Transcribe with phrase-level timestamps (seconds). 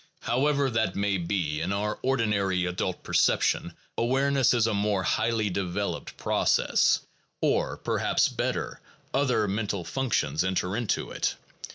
[0.21, 6.17] However that may be, in our ordinary adult perception, awareness is a more highly developed
[6.17, 7.01] process,
[7.39, 8.79] or perhaps better,
[9.13, 11.35] other mental functions enter into it.